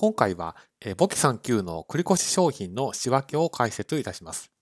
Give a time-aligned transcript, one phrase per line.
[0.00, 0.54] 今回は、
[0.96, 4.52] 簿記3級の繰越商品の仕分けを解説いたします。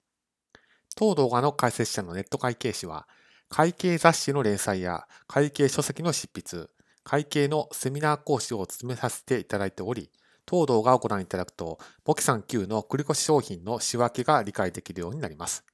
[0.94, 3.07] 当動画の解説者のネット会計士は、
[3.50, 6.68] 会計雑誌の連載や会計書籍の執筆、
[7.04, 10.11] 会計のセミナー講師を務めさせていただいており、
[10.46, 15.66] 当動画をご覧いただくと、簿記3級の繰越商品の仕分けが理解できるようになります。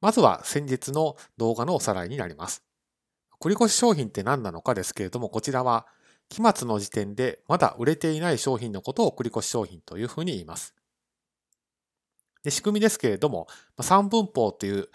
[0.00, 2.62] まずは先日の動画のおさらいになります。
[3.38, 5.86] 繰越商品って何なのかですけれども、こちらは
[6.28, 10.74] 期末の時点でまだ売れていない商品のことを繰越商品というふうに言います。
[12.42, 13.48] で仕組みですけれども、
[13.80, 14.88] 三分法という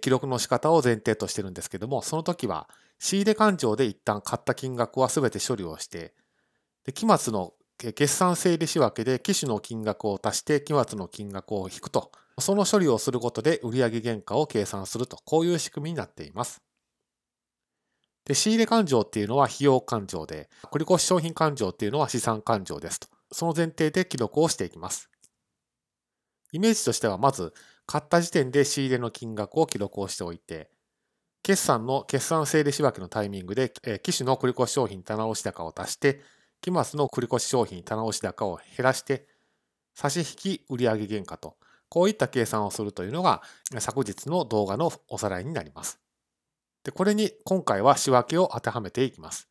[0.00, 6.14] 記録の仕方を前提としてるんですけども、その時は仕入れ勘定で一旦買った金額は全て処理をして、
[6.84, 16.60] で期末の決算整理仕分けで機種の金額を足して期末の金額を引くと、その処理をすることで売上原価を計算すると、こういう仕組みになっています。
[18.26, 23.08] で、仕入れ勘定っていうのは費用勘定で、繰越商品勘定っていうのは資産勘定ですと。
[23.32, 25.08] その前提で記録をしていきます。
[26.52, 27.54] イメージとしては、まず、
[27.86, 30.70] 買った時点で仕入れの金額を記録をしておいて、
[31.44, 36.20] 決算の決算整理仕分けのタイミングで、え機種の繰越商品棚押し高を足して、
[36.60, 39.28] 期末の繰越商品棚押し高を減らして、
[39.94, 40.24] 差し引
[40.58, 41.56] き売上原価と、
[41.88, 43.42] こういった計算をするというのが
[43.78, 46.00] 昨日の動画のおさらいになります。
[46.86, 49.48] で、これに今回は仕分けを当てはめていきます。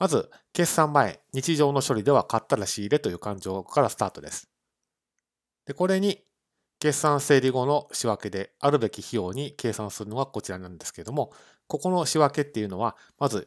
[0.00, 4.50] まず、決算前、日常の処理では買ったら仕入れという感情からスタートです。
[5.66, 6.24] で、これに、
[6.80, 11.32] 決算整理後の仕分けであるべき費用に計算するのがこちらなんですけれども、
[11.68, 13.46] ここの仕分けっていうのは、まず、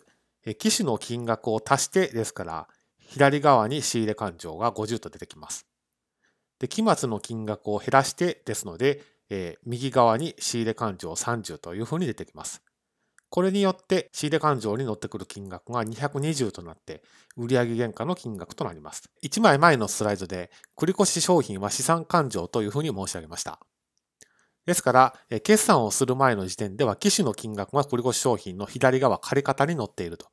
[0.59, 2.69] 機種の金額を足してですから、
[3.00, 5.67] 左側に仕入れ勘定が50と出てきます。
[6.59, 12.61] で、期末の金額を減らしてですので、えー、右側に仕入れ勘定30というふうに出てきます。
[13.30, 17.03] これによって仕入れ勘定に乗ってくる金額が220となって
[17.36, 19.09] 売上原価の金額となります。
[19.23, 23.59] 1枚前のスライドで繰越商品は資産勘定というふうに申し上げました。
[24.66, 30.25] ですから、決算をする前の時点では機種の金額が繰越商品の左側借方に載っていると。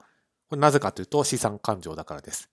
[0.48, 2.50] これなぜかというと資産勘定だからです。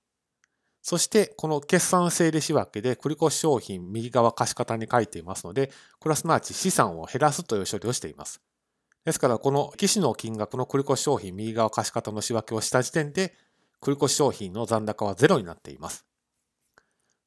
[0.81, 8.41] そして、この決算整理仕分けで繰越商品右側貸方に書いていますので、これはすなわち資産を減らすという処理をしています。
[9.05, 13.35] ですから、この機種の金額の繰越商品右側貸方の仕分けをした時点で、
[13.81, 16.05] 繰越商品の残高はゼロになっています。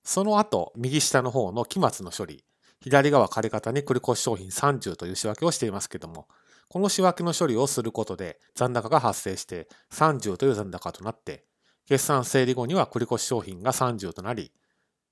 [0.05, 2.45] その後、右下の方の期末の処理、
[2.81, 6.29] 左側借方に繰越商品30という仕分けをしていますけども、
[6.69, 11.45] この仕分けの処理をすることで残高が発生して30という残高となって、
[11.87, 14.53] 決算整理後には繰越商品が30となり、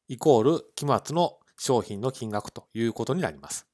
[0.08, 3.66] イコール期末の商品の金額ということになります。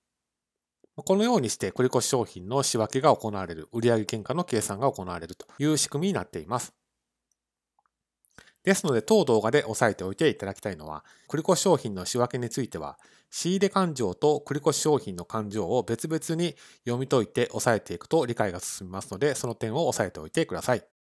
[0.97, 6.75] このようにして繰越商品の仕分けが行われる、売上原価の計算が行われるという仕組みになっています。
[8.64, 12.98] ですので、当動画で押さえておいていただきたいのは、繰越商品の仕分けについては、
[13.30, 20.97] 仕入れ勘定と繰越商品の勘定を別々に読み解いて押さえていくと理解が進みますので、その点を押さえておいてください。